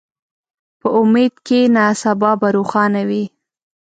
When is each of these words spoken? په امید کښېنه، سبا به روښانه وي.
په 0.79 0.87
امید 0.99 1.33
کښېنه، 1.45 1.85
سبا 2.01 2.31
به 2.39 2.47
روښانه 2.57 3.01
وي. 3.09 3.23